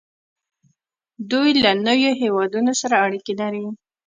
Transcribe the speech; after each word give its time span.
دوی 1.31 1.49
له 1.63 1.71
نورو 1.85 2.09
هیوادونو 2.21 2.71
سره 2.81 2.95
اړیکې 3.05 3.33
لري. 3.41 3.65